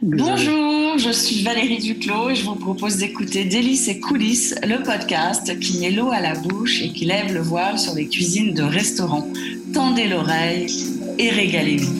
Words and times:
Bonjour, 0.00 0.96
je 0.96 1.10
suis 1.10 1.42
Valérie 1.42 1.78
Duclos 1.78 2.30
et 2.30 2.34
je 2.34 2.44
vous 2.44 2.54
propose 2.54 2.96
d'écouter 2.96 3.44
Délices 3.44 3.88
et 3.88 4.00
coulisses, 4.00 4.54
le 4.62 4.82
podcast 4.82 5.58
qui 5.60 5.80
met 5.80 5.90
l'eau 5.90 6.10
à 6.10 6.20
la 6.20 6.34
bouche 6.34 6.80
et 6.80 6.88
qui 6.88 7.04
lève 7.04 7.32
le 7.32 7.40
voile 7.40 7.78
sur 7.78 7.94
les 7.94 8.08
cuisines 8.08 8.54
de 8.54 8.62
restaurants. 8.62 9.28
Tendez 9.74 10.08
l'oreille 10.08 10.66
et 11.18 11.28
régalez-vous. 11.28 11.94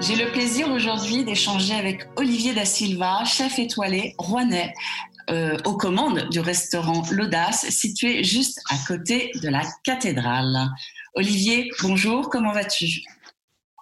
J'ai 0.00 0.16
le 0.16 0.30
plaisir 0.30 0.70
aujourd'hui 0.70 1.24
d'échanger 1.24 1.74
avec 1.74 2.06
Olivier 2.16 2.54
Da 2.54 2.64
Silva, 2.64 3.24
chef 3.24 3.58
étoilé 3.58 4.14
rouennais, 4.18 4.72
euh, 5.30 5.56
aux 5.64 5.76
commandes 5.76 6.28
du 6.30 6.40
restaurant 6.40 7.02
L'Audace, 7.10 7.68
situé 7.70 8.24
juste 8.24 8.60
à 8.70 8.76
côté 8.86 9.30
de 9.42 9.48
la 9.48 9.62
cathédrale. 9.84 10.68
Olivier, 11.14 11.70
bonjour, 11.82 12.28
comment 12.30 12.52
vas-tu? 12.52 13.02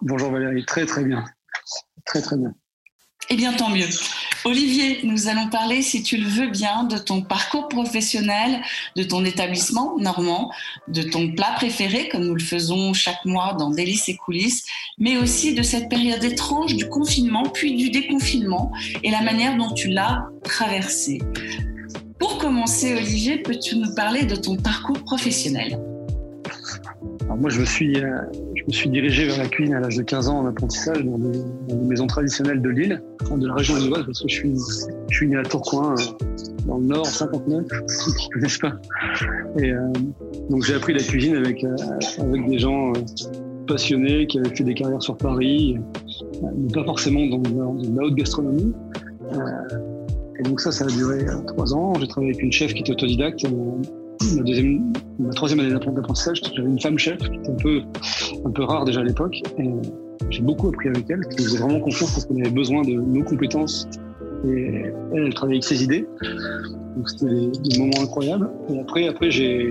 Bonjour 0.01 0.31
Valérie, 0.31 0.65
très 0.65 0.85
très 0.85 1.03
bien. 1.03 1.25
Très 2.05 2.21
très 2.21 2.37
bien. 2.37 2.53
Eh 3.29 3.35
bien, 3.35 3.53
tant 3.53 3.69
mieux. 3.69 3.87
Olivier, 4.45 4.99
nous 5.03 5.29
allons 5.29 5.47
parler, 5.47 5.81
si 5.81 6.03
tu 6.03 6.17
le 6.17 6.27
veux 6.27 6.49
bien, 6.49 6.83
de 6.83 6.97
ton 6.97 7.21
parcours 7.21 7.69
professionnel, 7.69 8.59
de 8.97 9.03
ton 9.03 9.23
établissement 9.23 9.97
normand, 9.97 10.51
de 10.89 11.01
ton 11.01 11.31
plat 11.31 11.53
préféré, 11.55 12.09
comme 12.09 12.25
nous 12.25 12.33
le 12.33 12.43
faisons 12.43 12.93
chaque 12.93 13.23
mois 13.23 13.55
dans 13.57 13.69
Délices 13.69 14.09
et 14.09 14.17
coulisses, 14.17 14.65
mais 14.97 15.15
aussi 15.15 15.53
de 15.53 15.63
cette 15.63 15.87
période 15.87 16.21
étrange 16.23 16.75
du 16.75 16.89
confinement, 16.89 17.43
puis 17.43 17.75
du 17.75 17.89
déconfinement, 17.89 18.73
et 19.01 19.11
la 19.11 19.21
manière 19.21 19.55
dont 19.55 19.73
tu 19.73 19.87
l'as 19.87 20.25
traversé. 20.43 21.21
Pour 22.19 22.37
commencer, 22.37 22.95
Olivier, 22.95 23.37
peux-tu 23.37 23.77
nous 23.77 23.95
parler 23.95 24.25
de 24.25 24.35
ton 24.35 24.57
parcours 24.57 25.01
professionnel? 25.03 25.79
Moi, 27.29 27.49
je 27.49 27.61
me, 27.61 27.65
suis, 27.65 27.97
euh, 27.97 28.21
je 28.63 28.67
me 28.67 28.73
suis 28.73 28.89
dirigé 28.89 29.25
vers 29.25 29.37
la 29.37 29.47
cuisine 29.47 29.73
à 29.75 29.81
l'âge 29.81 29.97
de 29.97 30.03
15 30.03 30.29
ans 30.29 30.39
en 30.39 30.45
apprentissage 30.45 31.03
dans 31.03 31.17
des, 31.17 31.75
maisons 31.85 32.07
traditionnelles 32.07 32.61
de 32.61 32.69
Lille, 32.69 33.03
de 33.29 33.47
la 33.47 33.55
région 33.55 33.75
lilloise, 33.75 34.05
parce 34.05 34.21
que 34.21 34.29
je 34.29 34.35
suis, 35.09 35.27
né 35.27 35.35
à 35.35 35.43
Tourcoing, 35.43 35.93
euh, 35.93 36.03
dans 36.65 36.77
le 36.77 36.85
nord, 36.85 37.05
59, 37.05 37.65
ceux 37.87 38.13
qui 38.13 38.29
ne 38.29 38.33
connaissent 38.33 38.57
pas? 38.57 38.73
Et 39.59 39.69
euh, 39.69 39.91
donc, 40.49 40.63
j'ai 40.63 40.75
appris 40.75 40.93
la 40.93 41.03
cuisine 41.03 41.35
avec, 41.35 41.65
avec 42.19 42.47
des 42.47 42.57
gens 42.57 42.93
passionnés 43.67 44.27
qui 44.27 44.39
avaient 44.39 44.55
fait 44.55 44.63
des 44.63 44.73
carrières 44.73 45.01
sur 45.01 45.17
Paris, 45.17 45.77
mais 46.41 46.73
pas 46.73 46.85
forcément 46.85 47.25
dans, 47.25 47.41
la 47.95 48.03
haute 48.05 48.15
gastronomie. 48.15 48.73
et 50.39 50.43
donc, 50.43 50.61
ça, 50.61 50.71
ça 50.71 50.85
a 50.85 50.87
duré 50.87 51.25
trois 51.47 51.73
ans. 51.73 51.93
J'ai 51.99 52.07
travaillé 52.07 52.31
avec 52.31 52.41
une 52.41 52.51
chef 52.53 52.73
qui 52.73 52.79
était 52.79 52.93
autodidacte 52.93 53.45
ma, 54.35 54.43
deuxième, 54.43 54.93
ma 55.19 55.33
troisième 55.33 55.59
année 55.59 55.71
d'apprentissage, 55.71 56.41
j'avais 56.55 56.67
une 56.67 56.79
femme 56.79 56.97
chef 56.97 57.17
qui 57.17 57.37
était 57.37 57.49
un 57.49 57.55
peu, 57.55 57.81
un 58.45 58.51
peu 58.51 58.63
rare 58.63 58.85
déjà 58.85 59.01
à 59.01 59.03
l'époque. 59.03 59.41
Et 59.57 59.69
j'ai 60.29 60.41
beaucoup 60.41 60.67
appris 60.69 60.89
avec 60.89 61.09
elle, 61.09 61.25
qui 61.27 61.43
faisait 61.43 61.59
vraiment 61.59 61.79
confiance 61.79 62.11
parce 62.11 62.25
qu'on 62.25 62.39
avait 62.39 62.49
besoin 62.49 62.81
de 62.83 62.93
nos 62.93 63.23
compétences. 63.23 63.87
Et 64.45 64.83
elle, 65.13 65.23
elle 65.25 65.33
travaillait 65.33 65.57
avec 65.57 65.63
ses 65.63 65.83
idées. 65.83 66.05
Donc 66.95 67.09
c'était 67.09 67.51
des, 67.69 67.79
moments 67.79 68.01
incroyables. 68.01 68.49
Et 68.69 68.79
après, 68.79 69.07
après 69.07 69.31
j'ai 69.31 69.69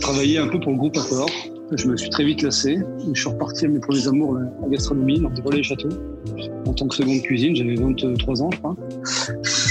travaillé 0.00 0.38
un 0.38 0.48
peu 0.48 0.60
pour 0.60 0.72
le 0.72 0.78
groupe 0.78 0.96
Accor. 0.96 1.28
Je 1.72 1.86
me 1.86 1.96
suis 1.96 2.10
très 2.10 2.24
vite 2.24 2.42
lassé. 2.42 2.80
Je 3.12 3.20
suis 3.20 3.28
reparti 3.28 3.64
à 3.64 3.68
mes 3.68 3.78
premiers 3.78 4.08
amours, 4.08 4.34
la 4.34 4.68
gastronomie, 4.68 5.20
dans 5.20 5.30
des 5.30 5.40
relais 5.40 5.62
châteaux, 5.62 5.88
en 6.66 6.72
tant 6.72 6.88
que 6.88 6.94
seconde 6.96 7.22
cuisine. 7.22 7.54
J'avais 7.54 7.76
23 7.76 8.42
ans, 8.42 8.50
je 8.50 8.58
crois. 8.58 8.76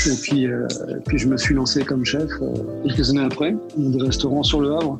Et 0.07 0.15
puis, 0.21 0.47
euh, 0.47 0.65
puis 1.07 1.17
je 1.17 1.27
me 1.27 1.35
suis 1.35 1.53
lancé 1.53 1.83
comme 1.83 2.05
chef 2.05 2.29
euh, 2.41 2.53
quelques 2.85 3.09
années 3.09 3.23
après, 3.23 3.53
dans 3.77 3.89
des 3.89 4.01
restaurants 4.01 4.43
sur 4.43 4.61
le 4.61 4.71
Havre, 4.71 4.99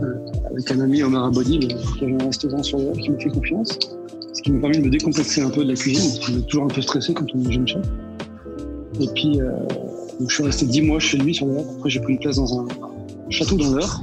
euh, 0.00 0.14
avec 0.52 0.70
un 0.70 0.80
ami 0.80 1.02
Omar 1.02 1.24
Abodi, 1.24 1.58
qui 1.58 2.04
avait 2.04 2.22
un 2.22 2.26
restaurant 2.26 2.62
sur 2.62 2.78
le 2.78 2.90
Havre, 2.90 2.98
qui 2.98 3.10
me 3.10 3.18
fait 3.18 3.30
confiance. 3.30 3.76
Ce 4.32 4.42
qui 4.42 4.52
m'a 4.52 4.60
permis 4.60 4.78
de 4.78 4.84
me 4.84 4.90
décomplexer 4.90 5.42
un 5.42 5.50
peu 5.50 5.64
de 5.64 5.70
la 5.70 5.74
cuisine, 5.74 6.08
parce 6.18 6.30
que 6.30 6.38
toujours 6.46 6.64
un 6.64 6.68
peu 6.68 6.82
stressé 6.82 7.14
quand 7.14 7.26
on 7.34 7.48
est 7.48 7.52
jeune 7.52 7.66
chef. 7.66 7.82
Et 9.00 9.08
puis, 9.12 9.40
je 10.20 10.34
suis 10.34 10.44
resté 10.44 10.66
10 10.66 10.82
mois 10.82 11.00
chez 11.00 11.18
lui 11.18 11.34
sur 11.34 11.46
le 11.46 11.58
Havre. 11.58 11.70
Après, 11.78 11.90
j'ai 11.90 12.00
pris 12.00 12.12
une 12.12 12.20
place 12.20 12.36
dans 12.36 12.60
un 12.60 12.66
château 13.28 13.56
dans 13.56 13.74
l'heure 13.74 14.00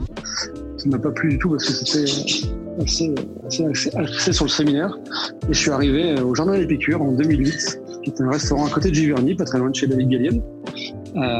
ça 0.85 0.97
m'a 0.97 0.99
pas 0.99 1.11
plu 1.11 1.29
du 1.29 1.39
tout 1.39 1.49
parce 1.49 1.65
que 1.65 1.73
c'était 1.73 2.11
assez, 2.81 3.13
axé 3.95 4.33
sur 4.33 4.45
le 4.45 4.49
séminaire. 4.49 4.97
Et 5.49 5.53
je 5.53 5.59
suis 5.59 5.71
arrivé 5.71 6.19
au 6.21 6.35
Jardin 6.35 6.57
des 6.57 6.67
Piqûres 6.67 7.01
en 7.01 7.11
2008, 7.13 7.81
qui 8.03 8.09
est 8.11 8.21
un 8.21 8.29
restaurant 8.29 8.67
à 8.67 8.69
côté 8.69 8.89
de 8.89 8.95
Giverny, 8.95 9.35
pas 9.35 9.45
très 9.45 9.57
loin 9.57 9.71
de 9.71 9.75
chez 9.75 9.87
David 9.87 10.09
Gallienne, 10.09 10.41
euh, 11.15 11.39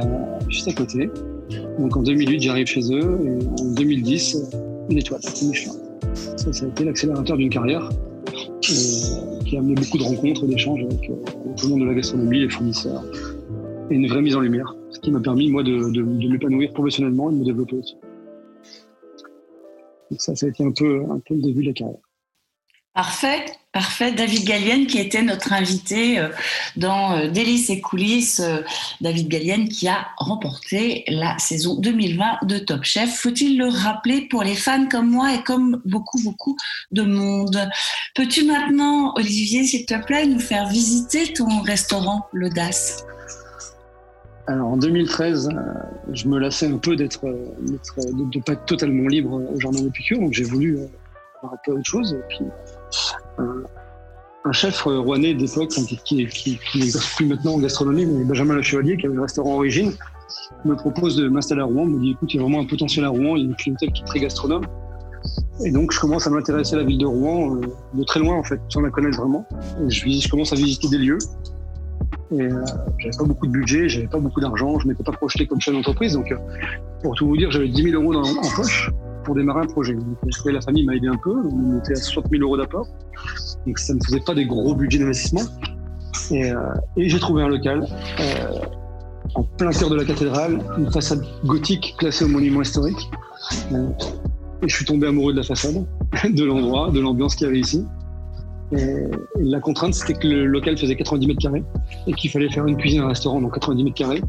juste 0.50 0.68
à 0.68 0.74
côté. 0.74 1.10
Donc 1.78 1.96
en 1.96 2.02
2008, 2.02 2.42
j'arrive 2.42 2.66
chez 2.66 2.82
eux 2.92 3.20
et 3.24 3.62
en 3.62 3.72
2010, 3.74 4.38
une 4.90 4.98
étoile, 4.98 5.22
Michelin. 5.44 5.74
Ça, 6.14 6.52
ça 6.52 6.66
a 6.66 6.68
été 6.70 6.84
l'accélérateur 6.84 7.38
d'une 7.38 7.50
carrière 7.50 7.90
euh, 7.90 9.44
qui 9.46 9.56
a 9.56 9.60
amené 9.60 9.76
beaucoup 9.76 9.98
de 10.00 10.04
rencontres 10.04 10.44
et 10.46 10.48
d'échanges 10.48 10.82
avec, 10.82 11.10
euh, 11.10 11.14
tout 11.56 11.68
le 11.68 11.74
monde 11.74 11.82
de 11.82 11.86
la 11.86 11.94
gastronomie, 11.94 12.40
les 12.40 12.50
fournisseurs, 12.50 13.04
et 13.92 13.96
une 13.96 14.08
vraie 14.08 14.22
mise 14.24 14.36
en 14.36 14.40
lumière, 14.40 14.76
ce 14.90 15.00
qui 15.02 15.12
m'a 15.12 15.20
permis, 15.20 15.52
moi, 15.52 15.62
de, 15.62 15.92
de 15.92 16.02
m'épanouir 16.02 16.74
professionnellement 16.74 17.30
et 17.30 17.34
de 17.34 17.40
me 17.40 17.46
développer 17.46 17.76
aussi. 17.76 17.96
Donc 20.12 20.22
ça, 20.22 20.36
ça 20.36 20.46
a 20.46 20.50
été 20.50 20.64
un 20.64 20.72
peu, 20.72 21.04
un 21.10 21.20
peu 21.20 21.36
le 21.36 21.42
début 21.42 21.64
de 21.64 21.68
la 21.70 21.74
carrière. 21.74 22.00
Parfait, 22.96 23.44
parfait. 23.74 24.14
David 24.14 24.46
Gallienne 24.46 24.88
qui 24.88 25.00
était 25.00 25.22
notre 25.22 25.52
invité 25.52 26.18
euh, 26.18 26.30
dans 26.78 27.18
euh, 27.18 27.28
Délices 27.28 27.70
et 27.70 27.82
coulisses. 27.82 28.40
Euh, 28.40 28.62
David 29.02 29.28
Gallienne 29.28 29.68
qui 29.68 29.90
a 29.90 30.08
remporté 30.16 31.04
la 31.10 31.38
saison 31.38 31.76
2020 31.76 32.44
de 32.44 32.58
Top 32.58 32.86
Chef. 32.86 33.14
Faut-il 33.14 33.58
le 33.58 33.68
rappeler 33.68 34.22
pour 34.30 34.44
les 34.44 34.56
fans 34.56 34.88
comme 34.88 35.10
moi 35.10 35.34
et 35.34 35.44
comme 35.44 35.82
beaucoup, 35.84 36.24
beaucoup 36.24 36.56
de 36.92 37.02
monde? 37.02 37.70
Peux-tu 38.16 38.46
maintenant, 38.46 39.14
Olivier, 39.18 39.66
s'il 39.66 39.86
te 39.86 40.02
plaît, 40.06 40.26
nous 40.26 40.40
faire 40.40 40.70
visiter 40.70 41.34
ton 41.34 41.60
restaurant, 41.64 42.28
l'Audace? 42.32 43.04
Alors 44.48 44.68
en 44.68 44.78
2013, 44.78 45.50
euh, 45.50 45.62
je 46.14 46.28
me 46.28 46.38
lassais 46.38 46.68
un 46.68 46.78
peu 46.78 46.96
d'être, 46.96 47.26
euh, 47.26 47.48
de 47.60 48.38
ne 48.38 48.44
pas 48.44 48.54
être 48.54 48.66
totalement 48.66 49.08
libre 49.08 49.34
au 49.34 49.60
jardin 49.60 49.82
d'Épicure, 49.82 50.20
donc 50.20 50.34
j'ai 50.34 50.44
voulu 50.44 50.78
euh, 50.78 50.86
faire 51.42 51.52
un 51.52 51.58
peu 51.66 51.72
autre 51.72 51.86
chose. 51.86 52.14
Et 52.14 52.22
puis 52.30 52.46
un, 54.44 54.52
chef 54.52 54.84
rouennais 54.84 55.34
d'époque, 55.34 55.70
qui, 55.70 55.98
qui, 55.98 56.28
qui, 56.28 56.80
n'exerce 56.80 57.16
plus 57.16 57.26
maintenant 57.26 57.56
en 57.56 57.60
gastronomie, 57.60 58.06
mais 58.06 58.24
Benjamin 58.24 58.54
Le 58.54 58.62
Chevalier, 58.62 58.98
qui 58.98 59.08
avait 59.08 59.16
le 59.16 59.22
restaurant 59.22 59.56
Origine, 59.56 59.92
me 60.64 60.76
propose 60.76 61.16
de 61.16 61.28
m'installer 61.28 61.62
à 61.62 61.66
Rouen, 61.66 61.86
me 61.86 62.00
dit 62.00 62.12
écoute, 62.12 62.32
il 62.32 62.38
y 62.38 62.40
a 62.40 62.44
vraiment 62.44 62.60
un 62.60 62.66
potentiel 62.66 63.06
à 63.06 63.10
Rouen, 63.10 63.36
il 63.38 63.42
y 63.42 63.46
a 63.46 63.50
une 63.50 63.56
clientèle 63.56 63.92
qui 63.92 64.04
est 64.04 64.06
très 64.06 64.20
gastronome. 64.20 64.66
Et 65.64 65.72
donc 65.72 65.92
je 65.92 66.00
commence 66.00 66.28
à 66.28 66.30
m'intéresser 66.30 66.76
à 66.76 66.78
la 66.78 66.84
ville 66.84 67.00
de 67.00 67.08
Rouen 67.08 67.56
de 67.94 68.04
très 68.04 68.20
loin 68.20 68.36
en 68.36 68.44
fait, 68.44 68.60
sans 68.70 68.82
la 68.82 68.92
connaître 68.92 69.18
vraiment. 69.18 69.48
Et 69.82 69.90
je 69.90 70.30
commence 70.30 70.54
à 70.54 70.56
visiter 70.56 70.88
des 70.88 71.00
lieux. 71.00 71.18
Euh, 72.32 72.50
j'avais 72.98 73.18
pas 73.18 73.24
beaucoup 73.24 73.48
de 73.48 73.52
budget, 73.52 73.88
j'avais 73.88 74.08
pas 74.08 74.20
beaucoup 74.20 74.42
d'argent, 74.42 74.80
je 74.80 74.88
m'étais 74.88 75.04
pas 75.04 75.12
projeté 75.12 75.46
comme 75.46 75.62
chef 75.62 75.74
d'entreprise. 75.74 76.14
Donc, 76.14 76.32
euh, 76.32 76.38
pour 77.04 77.16
tout 77.16 77.28
vous 77.28 77.38
dire, 77.38 77.52
j'avais 77.52 77.70
10 77.70 77.92
000 77.92 78.02
euros 78.02 78.16
en 78.16 78.56
poche 78.56 78.92
pour 79.24 79.36
démarrer 79.36 79.62
un 79.62 79.68
projet. 79.68 79.94
Donc, 79.94 80.18
la 80.46 80.62
famille 80.62 80.86
m'a 80.86 80.96
aidé 80.96 81.08
un 81.08 81.18
peu, 81.18 81.34
on 81.34 81.80
était 81.80 81.94
à 81.94 81.96
60 81.96 82.30
000 82.32 82.44
euros 82.44 82.58
d'apport. 82.58 82.88
Donc, 83.66 83.78
ça 83.80 83.94
ne 83.94 84.00
faisait 84.04 84.22
pas 84.22 84.34
des 84.34 84.46
gros 84.46 84.76
budgets 84.76 85.00
d'investissement. 85.00 85.42
Et, 86.32 86.52
euh, 86.52 86.58
et 86.98 87.10
j'ai 87.10 87.20
trouvé 87.20 87.44
un 87.44 87.48
local 87.48 87.86
euh, 88.20 88.60
en 89.36 89.44
plein 89.44 89.72
cœur 89.72 89.90
de 89.90 89.96
la 89.96 90.06
cathédrale, 90.06 90.60
une 90.78 90.92
façade 90.92 91.24
gothique 91.44 91.96
classée 91.98 92.26
au 92.26 92.30
monument 92.30 92.62
historique. 92.62 93.10
Euh, 93.72 93.90
et 94.62 94.70
je 94.70 94.76
suis 94.76 94.86
tombé 94.86 95.08
amoureux 95.08 95.34
de 95.34 95.38
la 95.38 95.44
façade, 95.44 95.86
de 96.30 96.44
l'endroit, 96.44 96.90
de 96.92 97.00
l'ambiance 97.00 97.36
qu'il 97.36 97.48
y 97.48 97.50
avait 97.50 97.60
ici. 97.60 97.86
Et 98.72 99.08
la 99.38 99.60
contrainte, 99.60 99.94
c'était 99.94 100.14
que 100.14 100.28
le 100.28 100.46
local 100.46 100.78
faisait 100.78 100.96
90 100.96 101.28
mètres 101.28 101.42
carrés 101.42 101.64
et 102.08 102.14
qu'il 102.14 102.32
fallait 102.32 102.50
faire 102.50 102.66
une 102.66 102.78
cuisine, 102.78 103.02
un 103.02 103.08
restaurant 103.08 103.40
dans 103.42 103.50
90 103.50 103.84
mètres 103.84 103.96
carrés. 103.96 104.22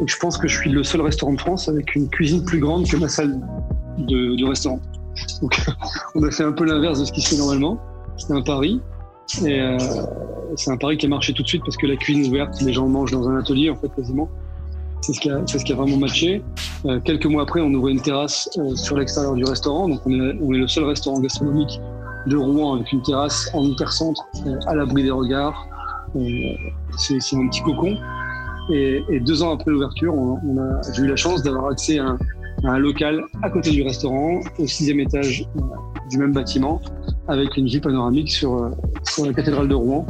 Et 0.00 0.06
je 0.06 0.16
pense 0.18 0.36
que 0.36 0.46
je 0.46 0.56
suis 0.56 0.70
le 0.70 0.82
seul 0.84 1.00
restaurant 1.00 1.32
de 1.32 1.40
France 1.40 1.68
avec 1.68 1.94
une 1.94 2.08
cuisine 2.08 2.44
plus 2.44 2.60
grande 2.60 2.86
que 2.86 2.96
ma 2.96 3.08
salle 3.08 3.40
de, 3.98 4.46
restaurant. 4.46 4.80
Donc, 5.42 5.58
on 6.14 6.22
a 6.22 6.30
fait 6.30 6.44
un 6.44 6.52
peu 6.52 6.64
l'inverse 6.64 7.00
de 7.00 7.04
ce 7.04 7.12
qui 7.12 7.20
se 7.20 7.30
fait 7.30 7.36
normalement. 7.36 7.78
C'était 8.16 8.34
un 8.34 8.42
pari. 8.42 8.80
Et 9.44 9.60
euh, 9.60 9.76
c'est 10.56 10.70
un 10.70 10.76
pari 10.76 10.96
qui 10.96 11.06
a 11.06 11.08
marché 11.08 11.32
tout 11.32 11.42
de 11.42 11.48
suite 11.48 11.62
parce 11.62 11.76
que 11.76 11.86
la 11.86 11.96
cuisine 11.96 12.26
ouverte, 12.26 12.60
les 12.62 12.72
gens 12.72 12.86
mangent 12.86 13.12
dans 13.12 13.28
un 13.28 13.38
atelier, 13.38 13.70
en 13.70 13.76
fait, 13.76 13.88
quasiment. 13.94 14.28
C'est 15.00 15.12
ce, 15.12 15.20
qui 15.20 15.72
a, 15.72 15.76
vraiment 15.76 15.96
matché. 15.96 16.42
Euh, 16.84 17.00
quelques 17.00 17.26
mois 17.26 17.42
après, 17.42 17.60
on 17.60 17.72
ouvrait 17.72 17.92
une 17.92 18.00
terrasse 18.00 18.48
euh, 18.58 18.74
sur 18.74 18.96
l'extérieur 18.96 19.34
du 19.34 19.44
restaurant. 19.44 19.88
Donc, 19.88 20.00
on 20.06 20.12
est 20.12 20.58
le 20.58 20.68
seul 20.68 20.84
restaurant 20.84 21.20
gastronomique 21.20 21.80
de 22.28 22.36
Rouen 22.36 22.76
avec 22.76 22.92
une 22.92 23.02
terrasse 23.02 23.50
en 23.54 23.62
hypercentre 23.62 24.24
euh, 24.46 24.58
à 24.66 24.74
l'abri 24.74 25.02
des 25.02 25.10
regards. 25.10 25.66
Euh, 26.16 26.20
c'est 26.96 27.36
un 27.36 27.48
petit 27.48 27.62
cocon. 27.62 27.96
Et, 28.70 29.02
deux 29.20 29.42
ans 29.42 29.54
après 29.54 29.70
l'ouverture, 29.70 30.14
j'ai 30.94 31.02
eu 31.02 31.06
la 31.06 31.16
chance 31.16 31.42
d'avoir 31.42 31.68
accès 31.70 31.98
à 31.98 32.16
un, 32.64 32.78
local 32.78 33.24
à 33.42 33.50
côté 33.50 33.70
du 33.70 33.82
restaurant, 33.82 34.40
au 34.58 34.66
sixième 34.66 35.00
étage 35.00 35.46
euh, 35.56 35.60
du 36.10 36.18
même 36.18 36.32
bâtiment, 36.32 36.80
avec 37.28 37.56
une 37.56 37.66
vue 37.66 37.80
panoramique 37.80 38.30
sur, 38.30 38.70
sur 39.04 39.26
la 39.26 39.32
cathédrale 39.32 39.68
de 39.68 39.74
Rouen. 39.74 40.06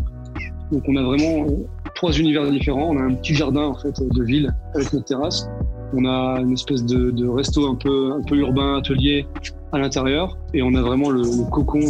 Donc 0.73 0.83
on 0.89 0.97
a 0.97 1.03
vraiment 1.03 1.47
trois 1.95 2.13
univers 2.13 2.51
différents. 2.51 2.91
On 2.91 2.99
a 2.99 3.03
un 3.03 3.15
petit 3.15 3.35
jardin 3.35 3.63
en 3.63 3.75
fait 3.75 3.95
de 4.01 4.23
ville 4.23 4.55
avec 4.75 4.93
notre 4.93 5.07
terrasse. 5.07 5.49
On 5.95 6.05
a 6.05 6.41
une 6.41 6.53
espèce 6.53 6.85
de, 6.85 7.11
de 7.11 7.29
resto 7.29 7.67
un 7.67 7.75
peu, 7.77 8.13
un 8.13 8.23
peu 8.23 8.37
urbain, 8.37 8.79
atelier, 8.79 9.27
à 9.73 9.79
l'intérieur 9.79 10.37
et 10.55 10.63
on 10.63 10.75
a 10.75 10.83
vraiment 10.83 11.11
le, 11.11 11.23
cocon, 11.51 11.81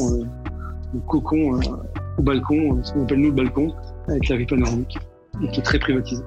le 0.95 1.01
cocon 1.07 1.61
au 2.19 2.23
balcon, 2.23 2.81
ce 2.83 2.93
qu'on 2.93 3.03
appelle 3.03 3.21
nous 3.21 3.29
le 3.29 3.35
balcon, 3.35 3.75
avec 4.09 4.29
la 4.29 4.37
vue 4.37 4.47
panoramique, 4.47 4.99
qui 5.53 5.61
est 5.61 5.63
très 5.63 5.79
privatisé. 5.79 6.23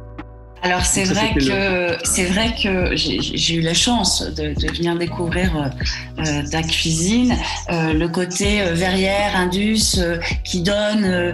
Alors 0.63 0.85
c'est 0.85 1.05
vrai, 1.05 1.33
que 1.33 1.97
c'est 2.03 2.25
vrai 2.25 2.53
que 2.61 2.95
j'ai 2.95 3.55
eu 3.55 3.61
la 3.61 3.73
chance 3.73 4.21
de, 4.21 4.53
venir 4.75 4.95
découvrir 4.95 5.57
euh, 5.57 6.23
euh, 6.23 6.43
ta 6.51 6.61
cuisine, 6.61 7.35
euh, 7.71 7.93
le 7.93 8.07
côté 8.07 8.61
verrière, 8.73 9.35
indus, 9.35 9.99
qui 10.43 10.61
donne 10.61 11.33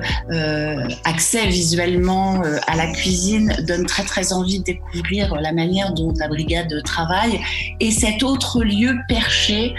accès 1.03 1.47
visuellement 1.47 2.41
à 2.67 2.75
la 2.77 2.87
cuisine, 2.87 3.53
donne 3.67 3.85
très 3.85 4.03
très 4.03 4.31
envie 4.31 4.59
de 4.59 4.63
découvrir 4.63 5.35
la 5.35 5.51
manière 5.51 5.93
dont 5.93 6.13
ta 6.13 6.29
brigade 6.29 6.73
travaille, 6.85 7.41
et 7.81 7.91
cet 7.91 8.23
autre 8.23 8.63
lieu 8.63 8.95
perché 9.09 9.73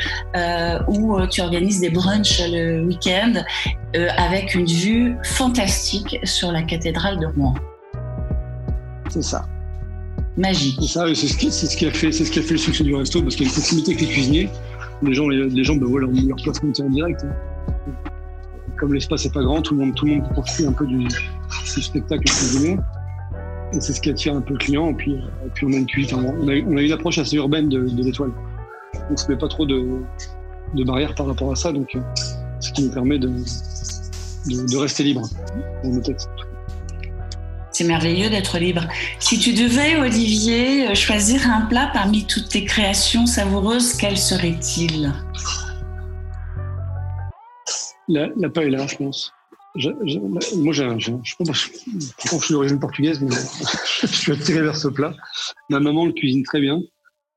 où 0.89 1.19
tu 1.27 1.41
organises 1.41 1.81
des 1.81 1.91
brunchs 1.91 2.43
le 2.51 2.85
week-end 2.85 3.33
avec 3.95 4.55
une 4.55 4.67
vue 4.67 5.17
fantastique 5.23 6.19
sur 6.25 6.53
la 6.53 6.63
cathédrale 6.63 7.19
de 7.19 7.27
Rouen. 7.27 7.55
C'est 9.09 9.23
ça. 9.23 9.47
Magique. 10.37 10.79
C'est 10.81 10.89
ça, 10.89 11.07
c'est 11.15 11.27
ce, 11.27 11.37
qui, 11.37 11.51
ce 11.51 11.77
qui 11.77 11.87
a 11.87 11.91
fait, 11.91 12.13
c'est 12.13 12.25
ce 12.25 12.31
qui 12.31 12.39
a 12.39 12.43
fait 12.43 12.53
le 12.53 12.59
succès 12.59 12.85
du 12.85 12.95
resto 12.95 13.23
parce 13.23 13.35
qu'il 13.35 13.47
y 13.47 13.49
a 13.49 13.51
une 13.51 13.55
proximité 13.55 13.93
avec 13.93 14.03
les 14.03 14.13
cuisiniers. 14.13 14.51
Les 15.03 15.15
gens, 15.15 15.29
les, 15.29 15.65
gens, 15.65 15.77
ben 15.77 15.87
voilà, 15.87 16.07
ont 16.07 16.13
leur 16.13 16.37
place 16.43 16.61
en 16.81 16.91
direct. 16.91 17.25
Hein. 17.25 17.35
Comme 18.79 18.95
l'espace 18.95 19.25
n'est 19.25 19.33
pas 19.33 19.43
grand, 19.43 19.63
tout 19.63 19.75
le 19.75 19.85
monde, 19.85 19.95
tout 19.95 20.07
le 20.07 20.17
monde 20.17 20.29
profite 20.31 20.67
un 20.67 20.73
peu 20.73 20.87
du, 20.87 20.99
du 20.99 21.83
spectacle 21.83 22.25
cuisiné. 22.25 22.79
Et 23.73 23.81
c'est 23.81 23.93
ce 23.93 24.01
qui 24.01 24.11
attire 24.11 24.35
un 24.35 24.41
peu 24.41 24.55
le 24.55 24.59
client. 24.59 24.91
Et 24.91 24.95
puis, 24.95 25.13
et 25.15 25.51
puis 25.55 25.67
on 25.67 25.73
a 25.73 25.77
une 25.77 25.87
cuisine, 25.87 26.19
on, 26.19 26.49
a, 26.49 26.53
on 26.67 26.77
a 26.77 26.83
une 26.83 26.93
approche 26.93 27.19
assez 27.19 27.37
urbaine 27.37 27.69
de, 27.69 27.81
de 27.89 28.03
l'étoile. 28.03 28.31
On 29.09 29.13
ne 29.13 29.17
se 29.17 29.29
met 29.31 29.37
pas 29.37 29.49
trop 29.49 29.67
de, 29.67 30.01
de 30.75 30.85
barrières 30.85 31.15
par 31.15 31.27
rapport 31.27 31.51
à 31.51 31.57
ça, 31.57 31.73
donc 31.73 31.95
euh, 31.95 32.01
ce 32.61 32.73
qui 32.73 32.85
nous 32.85 32.91
permet 32.91 33.19
de, 33.19 33.29
de, 33.29 34.73
de 34.73 34.77
rester 34.77 35.03
libre 35.03 35.29
dans 35.85 35.91
nos 35.91 36.01
têtes. 36.01 36.27
C'est 37.79 37.85
merveilleux 37.85 38.29
d'être 38.29 38.59
libre. 38.59 38.89
Si 39.21 39.39
tu 39.39 39.53
devais, 39.53 39.95
Olivier, 40.01 40.93
choisir 40.97 41.49
un 41.49 41.61
plat 41.61 41.89
parmi 41.95 42.27
toutes 42.27 42.49
tes 42.49 42.65
créations 42.65 43.25
savoureuses, 43.25 43.93
quel 43.93 44.19
serait-il? 44.19 45.13
La, 48.09 48.31
la 48.37 48.49
paella, 48.49 48.85
je 48.89 48.97
pense. 48.97 49.33
moi, 49.77 50.73
je, 50.73 50.99
je, 50.99 51.13
suis 52.41 52.53
d'origine 52.53 52.81
portugaise, 52.81 53.21
mais 53.21 53.31
je 54.01 54.07
suis 54.09 54.33
attiré 54.33 54.61
vers 54.63 54.77
ce 54.77 54.89
plat. 54.89 55.15
Ma 55.71 55.79
maman 55.79 56.05
le 56.05 56.13
cuisine 56.13 56.43
très 56.43 56.61
bien. 56.61 56.81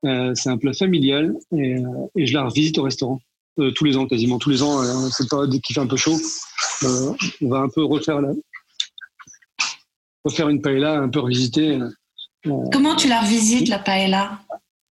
Euh, 0.05 0.31
c'est 0.33 0.49
un 0.49 0.57
plat 0.57 0.73
familial 0.73 1.35
et, 1.55 1.75
euh, 1.75 2.07
et, 2.15 2.25
je 2.25 2.33
la 2.33 2.45
revisite 2.45 2.79
au 2.79 2.81
restaurant 2.81 3.19
euh, 3.59 3.69
tous 3.73 3.83
les 3.83 3.95
ans, 3.95 4.07
quasiment 4.07 4.39
tous 4.39 4.49
les 4.49 4.63
ans. 4.63 4.81
Euh, 4.81 5.07
c'est 5.11 5.29
pas 5.29 5.45
dès 5.45 5.59
qu'il 5.59 5.75
fait 5.75 5.81
un 5.81 5.88
peu 5.88 5.97
chaud, 5.97 6.17
euh, 6.81 7.13
on 7.43 7.49
va 7.49 7.59
un 7.59 7.69
peu 7.69 7.83
refaire 7.83 8.21
la, 8.21 8.31
faire 10.29 10.50
une 10.50 10.62
paella 10.62 11.00
un 11.00 11.09
peu 11.09 11.19
revisitée. 11.19 11.79
Euh, 12.45 12.65
Comment 12.71 12.95
tu 12.95 13.07
la 13.07 13.21
revisites, 13.21 13.69
la 13.69 13.79
paella? 13.79 14.39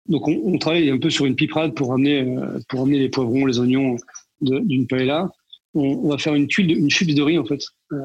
Donc, 0.08 0.28
on, 0.28 0.58
travaille 0.58 0.90
un 0.90 0.98
peu 0.98 1.10
sur 1.10 1.26
une 1.26 1.36
piperade 1.36 1.76
pour 1.76 1.94
amener, 1.94 2.22
euh, 2.22 2.60
pour 2.68 2.82
amener 2.82 2.98
les 2.98 3.10
poivrons, 3.10 3.46
les 3.46 3.60
oignons 3.60 3.96
d'une 4.42 4.88
paella. 4.88 5.30
On, 5.76 6.10
va 6.10 6.18
faire 6.18 6.34
une 6.34 6.48
tuile, 6.48 6.76
une 6.76 6.90
chips 6.90 7.14
de 7.14 7.22
riz, 7.22 7.38
en 7.38 7.46
fait, 7.46 7.62
euh, 7.92 8.02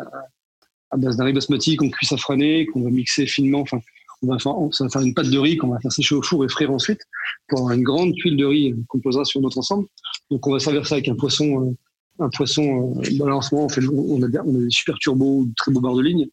à 0.90 0.98
base 0.98 1.16
d'un 1.16 1.24
riz 1.24 1.32
basmati 1.32 1.76
qu'on 1.76 1.88
cuit 1.88 2.06
safrané, 2.06 2.66
qu'on 2.66 2.82
va 2.82 2.90
mixer 2.90 3.26
finement. 3.26 3.60
Enfin, 3.60 3.80
on 4.22 4.26
va, 4.26 4.38
faire, 4.38 4.56
on 4.58 4.68
va 4.68 4.88
faire 4.90 5.00
une 5.00 5.14
pâte 5.14 5.30
de 5.30 5.38
riz 5.38 5.56
qu'on 5.56 5.68
va 5.68 5.80
faire 5.80 5.92
sécher 5.92 6.14
au 6.14 6.22
four 6.22 6.44
et 6.44 6.48
frire 6.48 6.70
ensuite 6.70 7.00
pour 7.48 7.60
avoir 7.60 7.72
une 7.72 7.82
grande 7.82 8.14
tuile 8.14 8.36
de 8.36 8.44
riz 8.44 8.74
qu'on 8.88 9.00
posera 9.00 9.24
sur 9.24 9.40
notre 9.40 9.56
ensemble. 9.56 9.86
Donc, 10.30 10.46
on 10.46 10.52
va 10.52 10.58
servir 10.58 10.86
ça 10.86 10.96
avec 10.96 11.08
un 11.08 11.14
poisson, 11.14 11.74
un 12.18 12.28
poisson 12.28 13.00
balancement. 13.12 13.64
On, 13.64 13.68
fait, 13.70 13.82
on, 13.86 14.22
a, 14.22 14.26
on 14.44 14.54
a 14.56 14.58
des 14.58 14.70
super 14.70 14.98
turbos, 14.98 15.46
très 15.56 15.72
beaux 15.72 15.80
barres 15.80 15.96
de 15.96 16.02
ligne. 16.02 16.28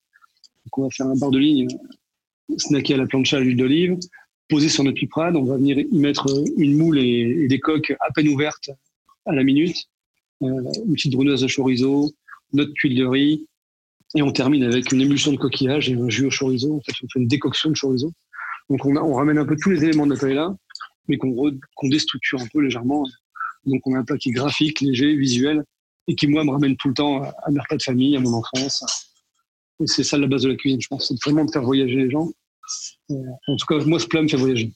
Va 0.77 0.87
faire 0.89 1.07
un 1.07 1.17
bar 1.17 1.31
de 1.31 1.37
ligne 1.37 1.67
snacké 2.57 2.93
à 2.93 2.97
la 2.97 3.05
plancha 3.05 3.37
à 3.37 3.39
l'huile 3.39 3.57
d'olive, 3.57 3.97
posé 4.49 4.69
sur 4.69 4.83
notre 4.83 4.97
piprade. 4.97 5.35
On 5.35 5.43
va 5.43 5.57
venir 5.57 5.79
y 5.79 5.97
mettre 5.97 6.27
une 6.57 6.77
moule 6.77 6.99
et, 6.99 7.47
des 7.47 7.59
coques 7.59 7.93
à 7.99 8.11
peine 8.13 8.27
ouvertes 8.29 8.69
à 9.25 9.33
la 9.33 9.43
minute, 9.43 9.77
euh, 10.41 10.47
une 10.85 10.93
petite 10.93 11.13
bruneuse 11.13 11.41
de 11.41 11.47
chorizo, 11.47 12.11
notre 12.53 12.73
tuile 12.73 12.97
de 12.97 13.05
riz, 13.05 13.47
et 14.15 14.21
on 14.21 14.31
termine 14.31 14.63
avec 14.63 14.91
une 14.91 15.01
émulsion 15.01 15.31
de 15.31 15.37
coquillage 15.37 15.89
et 15.89 15.93
un 15.93 16.09
jus 16.09 16.25
au 16.25 16.31
chorizo. 16.31 16.75
En 16.75 16.81
fait, 16.81 16.93
on 17.03 17.07
fait 17.07 17.19
une 17.19 17.27
décoction 17.27 17.69
de 17.69 17.75
chorizo. 17.75 18.11
Donc 18.69 18.85
on, 18.85 18.95
on 18.97 19.13
ramène 19.13 19.37
un 19.37 19.45
peu 19.45 19.55
tous 19.55 19.69
les 19.69 19.83
éléments 19.83 20.05
de 20.05 20.13
la 20.13 20.19
paella, 20.19 20.55
mais 21.07 21.17
qu'on 21.17 21.51
déstructure 21.83 22.41
un 22.41 22.47
peu 22.47 22.59
légèrement. 22.59 23.05
Donc 23.65 23.85
on 23.85 23.95
a 23.95 23.99
un 23.99 24.03
plat 24.03 24.17
qui 24.17 24.29
est 24.29 24.33
graphique, 24.33 24.81
léger, 24.81 25.15
visuel, 25.15 25.63
et 26.07 26.15
qui 26.15 26.27
moi 26.27 26.43
me 26.43 26.51
ramène 26.51 26.75
tout 26.77 26.89
le 26.89 26.93
temps 26.93 27.21
à 27.21 27.51
mes 27.51 27.59
repas 27.59 27.77
de 27.77 27.83
famille, 27.83 28.17
à 28.17 28.19
mon 28.19 28.33
enfance, 28.33 29.10
c'est 29.85 30.03
ça 30.03 30.17
la 30.17 30.27
base 30.27 30.43
de 30.43 30.49
la 30.49 30.55
cuisine, 30.55 30.81
je 30.81 30.87
pense. 30.87 31.07
C'est 31.07 31.21
vraiment 31.23 31.45
de 31.45 31.51
faire 31.51 31.63
voyager 31.63 31.95
les 31.95 32.09
gens. 32.09 32.29
Euh, 33.11 33.15
en 33.47 33.55
tout 33.55 33.65
cas, 33.67 33.83
moi, 33.85 33.99
ce 33.99 34.07
plat 34.07 34.21
me 34.21 34.27
fait 34.27 34.37
voyager. 34.37 34.71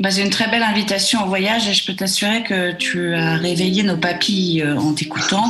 Bah, 0.00 0.10
c'est 0.10 0.22
une 0.22 0.30
très 0.30 0.48
belle 0.50 0.62
invitation 0.62 1.24
au 1.24 1.26
voyage 1.26 1.68
et 1.68 1.74
je 1.74 1.84
peux 1.84 1.94
t'assurer 1.94 2.42
que 2.42 2.72
tu 2.72 3.14
as 3.14 3.36
réveillé 3.36 3.82
nos 3.82 3.98
papilles 3.98 4.62
euh, 4.62 4.78
en 4.78 4.94
t'écoutant. 4.94 5.44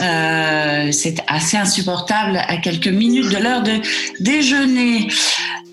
Euh, 0.00 0.92
c'est 0.92 1.16
assez 1.26 1.56
insupportable 1.56 2.36
à 2.36 2.56
quelques 2.58 2.86
minutes 2.86 3.28
de 3.30 3.38
l'heure 3.38 3.62
de 3.62 3.80
déjeuner. 4.20 5.08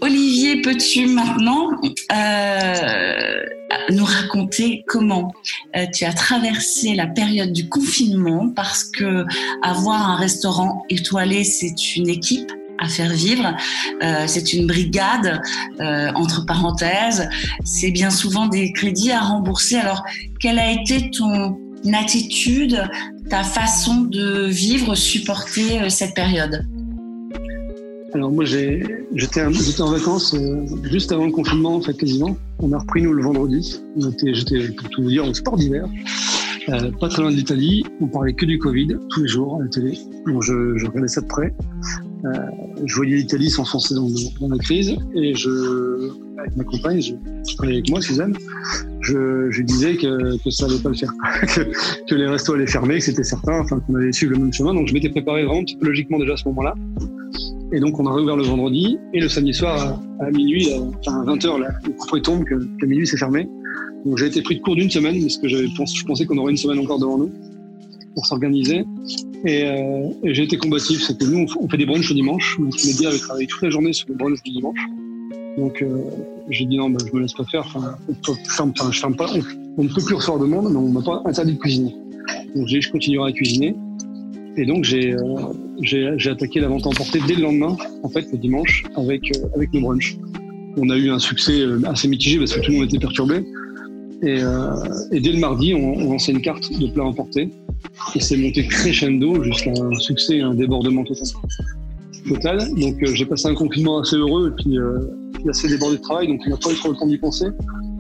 Olivier, 0.02 0.64
peux-tu 0.64 1.06
maintenant 1.06 1.70
euh, 2.12 3.44
nous 3.92 4.06
raconter 4.06 4.84
comment 4.88 5.32
euh, 5.76 5.86
tu 5.94 6.04
as 6.04 6.14
traversé 6.14 6.96
la 6.96 7.06
période 7.06 7.54
du 7.54 7.70
confinement? 7.70 8.50
Parce 8.56 8.84
que 8.84 9.26
avoir 9.62 10.10
un 10.10 10.16
restaurant 10.16 10.84
étoilé, 10.90 11.44
c'est 11.44 11.96
une 11.96 12.10
équipe 12.10 12.52
à 12.80 12.88
faire 12.88 13.12
vivre. 13.12 13.56
Euh, 14.04 14.24
c'est 14.28 14.54
une 14.54 14.68
brigade, 14.68 15.42
euh, 15.80 16.12
entre 16.16 16.46
parenthèses. 16.46 17.30
C'est 17.64 17.92
bien 17.92 18.10
souvent 18.10 18.48
des 18.48 18.72
crédits 18.72 19.12
à 19.12 19.22
rembourser. 19.22 19.78
Alors, 19.78 20.04
quelle 20.40 20.60
a 20.60 20.72
été 20.72 21.12
ton 21.12 21.58
attitude, 21.94 22.84
ta 23.30 23.44
façon 23.44 24.02
de 24.02 24.46
vivre, 24.48 24.96
supporter 24.96 25.82
euh, 25.82 25.90
cette 25.90 26.14
période? 26.14 26.66
Alors 28.14 28.32
moi 28.32 28.46
j'étais 28.46 29.42
en 29.44 29.92
vacances 29.92 30.34
juste 30.84 31.12
avant 31.12 31.26
le 31.26 31.32
confinement 31.32 31.76
en 31.76 31.82
fait 31.82 31.94
quasiment. 31.94 32.38
On 32.60 32.72
a 32.72 32.80
repris 32.80 33.02
nous 33.02 33.14
le 33.14 33.22
vendredi. 33.22 33.80
J'étais 34.34 34.70
pour 34.70 34.90
tout 34.90 35.04
vous 35.04 35.10
dire 35.10 35.26
en 35.26 35.34
sport 35.34 35.58
d'hiver. 35.58 35.86
Pas 37.00 37.10
très 37.10 37.22
loin 37.22 37.32
de 37.32 37.36
l'Italie. 37.36 37.84
On 38.02 38.08
parlait 38.08 38.34
que 38.34 38.46
du 38.46 38.58
Covid 38.60 38.96
tous 39.10 39.24
les 39.24 39.28
jours 39.28 39.58
à 39.60 39.64
la 39.64 39.70
télé. 39.70 40.00
Donc 40.26 40.42
je, 40.42 40.78
je 40.78 40.86
regardais 40.88 41.10
ça 41.10 41.22
de 41.22 41.28
près. 41.28 41.54
Euh, 42.26 42.30
je 42.86 42.96
voyais 42.96 43.18
l'Italie 43.18 43.50
s'enfoncer 43.50 43.94
dans, 43.94 44.08
dans, 44.42 44.50
la 44.50 44.58
crise 44.58 44.96
et 45.14 45.36
je, 45.36 46.10
avec 46.40 46.56
ma 46.56 46.64
compagne, 46.64 47.00
je, 47.00 47.14
travaillais 47.56 47.78
avec 47.78 47.90
moi, 47.92 48.02
Suzanne, 48.02 48.36
je, 49.02 49.52
je 49.52 49.62
disais 49.62 49.98
que, 49.98 50.42
que 50.44 50.50
ça 50.50 50.66
allait 50.66 50.80
pas 50.80 50.90
le 50.90 50.96
faire, 50.96 51.14
que, 51.42 51.62
que, 52.10 52.16
les 52.16 52.28
restos 52.28 52.54
allaient 52.54 52.66
fermer, 52.66 52.96
que 52.96 53.04
c'était 53.04 53.24
certain, 53.24 53.60
enfin 53.60 53.80
qu'on 53.80 53.96
allait 53.96 54.12
suivre 54.12 54.34
le 54.34 54.40
même 54.40 54.54
chemin. 54.54 54.74
Donc 54.74 54.88
je 54.88 54.94
m'étais 54.94 55.10
préparé 55.10 55.46
vraiment 55.46 55.64
psychologiquement 55.64 56.18
déjà 56.18 56.34
à 56.34 56.38
ce 56.38 56.48
moment-là. 56.50 56.74
Et 57.72 57.80
donc 57.80 58.00
on 58.00 58.08
a 58.08 58.14
réouvert 58.14 58.38
le 58.38 58.44
vendredi 58.44 58.98
et 59.14 59.20
le 59.20 59.30
samedi 59.30 59.54
soir 59.54 60.02
à, 60.20 60.32
minuit, 60.32 60.70
enfin 61.00 61.22
à 61.22 61.36
20h, 61.36 61.60
le 61.60 61.92
coup 61.92 62.20
tombe 62.20 62.46
qu'à 62.46 62.88
minuit 62.88 63.06
c'est 63.06 63.18
fermé. 63.18 63.48
Donc 64.06 64.18
j'ai 64.18 64.26
été 64.26 64.42
pris 64.42 64.56
de 64.56 64.62
court 64.62 64.76
d'une 64.76 64.90
semaine 64.90 65.20
parce 65.22 65.38
que 65.38 65.48
je 65.48 66.06
pensais 66.06 66.26
qu'on 66.26 66.38
aurait 66.38 66.52
une 66.52 66.58
semaine 66.58 66.80
encore 66.80 67.00
devant 67.00 67.18
nous 67.20 67.32
pour 68.16 68.26
s'organiser. 68.26 68.84
Et, 69.48 69.64
euh, 69.64 70.10
et 70.24 70.34
j'ai 70.34 70.44
été 70.44 70.58
combatif, 70.58 71.02
c'est 71.02 71.18
que 71.18 71.24
nous 71.24 71.48
on 71.58 71.70
fait 71.70 71.78
des 71.78 71.86
brunchs 71.86 72.10
le 72.10 72.16
dimanche. 72.16 72.58
Donc 72.60 72.72
dit 72.72 73.08
avait 73.08 73.18
travaillé 73.18 73.48
toute 73.48 73.62
la 73.62 73.70
journée 73.70 73.94
sur 73.94 74.10
les 74.10 74.16
brunchs 74.16 74.44
du 74.44 74.52
dimanche. 74.52 74.80
Donc 75.58 75.82
euh, 75.82 76.02
j'ai 76.50 76.66
dit 76.66 76.76
non, 76.76 76.90
bah, 76.90 77.00
je 77.08 77.16
me 77.16 77.22
laisse 77.22 77.34
pas 77.34 77.46
faire. 77.46 77.66
On, 77.78 77.82
je 78.14 79.84
ne 79.84 79.88
peut 79.88 80.02
plus 80.04 80.16
recevoir 80.16 80.40
de 80.40 80.46
monde, 80.46 80.68
mais 80.70 80.78
on 80.78 80.90
m'a 80.90 81.02
pas 81.02 81.22
interdit 81.24 81.54
de 81.54 81.60
cuisiner. 81.60 81.96
Donc 82.56 82.68
j'ai 82.68 82.82
je 82.82 82.92
continuerai 82.92 83.30
à 83.30 83.34
cuisiner. 83.34 83.74
Et 84.58 84.66
donc 84.66 84.84
j'ai 84.84 85.14
euh, 85.14 86.30
attaqué 86.30 86.60
la 86.60 86.68
vente 86.68 86.86
emportée 86.86 87.20
dès 87.26 87.36
le 87.36 87.44
lendemain, 87.44 87.78
en 88.04 88.10
fait 88.10 88.30
le 88.30 88.38
dimanche, 88.38 88.84
avec 88.98 89.32
avec 89.56 89.74
nos 89.74 89.80
brunchs. 89.80 90.18
On 90.76 90.90
a 90.90 90.98
eu 90.98 91.10
un 91.10 91.20
succès 91.20 91.64
assez 91.86 92.10
mitigé 92.10 92.38
parce 92.38 92.54
que 92.54 92.60
tout 92.60 92.72
le 92.72 92.80
monde 92.80 92.88
était 92.88 93.00
perturbé. 93.00 93.46
Et, 94.24 94.42
dès 95.22 95.32
le 95.32 95.40
mardi, 95.40 95.74
on, 95.74 95.94
on, 95.94 96.12
lançait 96.12 96.34
une 96.34 96.42
carte 96.42 96.70
de 96.78 96.88
plats 96.88 97.06
emportés. 97.06 97.50
Et 98.16 98.20
c'est 98.20 98.38
monté 98.38 98.68
crescendo 98.68 99.44
jusqu'à 99.44 99.72
un 99.72 100.00
succès, 100.00 100.40
un 100.42 100.54
débordement 100.54 101.04
total. 101.04 102.60
Donc 102.76 103.02
euh, 103.04 103.14
j'ai 103.14 103.26
passé 103.26 103.48
un 103.48 103.56
confinement 103.56 104.00
assez 104.00 104.16
heureux 104.16 104.54
et 104.54 104.64
puis, 104.64 104.78
euh, 104.78 105.00
assez 105.50 105.68
débordé 105.68 105.98
de 105.98 106.02
travail, 106.02 106.28
donc 106.28 106.42
on 106.46 106.50
n'a 106.50 106.58
pas 106.58 106.72
eu 106.72 106.76
trop 106.76 106.92
le 106.92 106.98
temps 106.98 107.08
d'y 107.08 107.18
penser. 107.18 107.46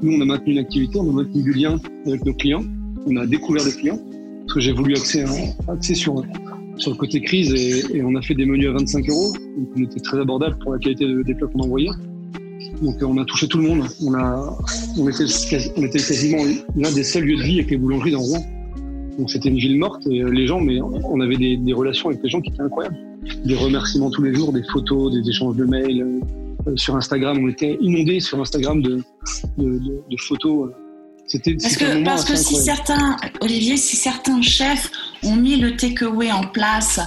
Nous, 0.01 0.17
on 0.17 0.21
a 0.21 0.25
maintenu 0.25 0.53
une 0.53 0.59
activité, 0.59 0.99
on 0.99 1.09
a 1.09 1.13
maintenu 1.13 1.43
du 1.43 1.53
lien 1.53 1.79
avec 2.05 2.25
nos 2.25 2.33
clients, 2.33 2.63
on 3.05 3.15
a 3.15 3.25
découvert 3.25 3.63
des 3.63 3.71
clients, 3.71 3.99
parce 4.41 4.53
que 4.55 4.59
j'ai 4.59 4.73
voulu 4.73 4.95
axer, 4.95 5.25
sur, 5.95 6.15
le 6.15 6.93
côté 6.95 7.21
crise 7.21 7.53
et, 7.53 8.01
on 8.03 8.15
a 8.15 8.21
fait 8.21 8.35
des 8.35 8.45
menus 8.45 8.69
à 8.69 8.73
25 8.73 9.09
euros, 9.09 9.33
donc 9.33 9.69
on 9.75 9.83
était 9.83 9.99
très 9.99 10.19
abordable 10.19 10.57
pour 10.59 10.73
la 10.73 10.79
qualité 10.79 11.05
des 11.23 11.33
plats 11.33 11.47
qu'on 11.47 11.61
envoyait. 11.61 11.89
Donc 12.81 12.95
on 13.01 13.17
a 13.17 13.25
touché 13.25 13.47
tout 13.47 13.59
le 13.59 13.67
monde. 13.67 13.87
On 14.97 15.07
était 15.07 15.99
quasiment 15.99 16.43
l'un 16.75 16.91
des 16.91 17.03
seuls 17.03 17.23
lieux 17.23 17.37
de 17.37 17.43
vie 17.43 17.59
avec 17.59 17.71
les 17.71 17.77
boulangeries 17.77 18.11
dans 18.11 18.21
Rouen. 18.21 18.45
Donc 19.17 19.31
c'était 19.31 19.49
une 19.49 19.57
ville 19.57 19.77
morte 19.79 20.05
et 20.07 20.23
les 20.23 20.47
gens, 20.47 20.59
mais 20.59 20.79
on 20.81 21.19
avait 21.19 21.37
des, 21.37 21.57
des, 21.57 21.73
relations 21.73 22.09
avec 22.09 22.21
les 22.21 22.29
gens 22.29 22.39
qui 22.39 22.51
étaient 22.51 22.61
incroyables. 22.61 22.97
Des 23.45 23.55
remerciements 23.55 24.11
tous 24.11 24.23
les 24.23 24.33
jours, 24.33 24.53
des 24.53 24.63
photos, 24.63 25.11
des 25.11 25.27
échanges 25.27 25.55
de 25.55 25.65
mails. 25.65 26.21
Euh, 26.67 26.75
sur 26.75 26.95
Instagram, 26.95 27.39
on 27.41 27.47
était 27.47 27.77
inondés 27.81 28.19
sur 28.19 28.39
Instagram 28.39 28.81
de, 28.81 29.01
de, 29.57 29.79
de, 29.79 30.01
de 30.09 30.17
photos. 30.17 30.71
C'était 31.25 31.55
parce 31.55 31.75
que, 31.75 32.03
parce 32.05 32.25
que 32.25 32.35
si 32.35 32.55
certains, 32.55 33.17
Olivier, 33.41 33.75
si 33.75 33.97
certains 33.97 34.41
chefs 34.41 34.89
ont 35.23 35.35
mis 35.35 35.57
le 35.57 35.75
takeaway 35.75 36.31
en 36.31 36.43
place 36.43 37.01